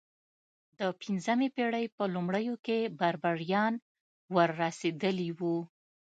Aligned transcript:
د 0.77 0.79
پنځمې 1.01 1.47
پېړۍ 1.55 1.85
په 1.95 2.03
لومړیو 2.13 2.55
کې 2.65 2.79
بربریان 2.99 3.73
ور 4.35 4.49
رسېدلي 4.61 5.29
وو. 5.37 5.57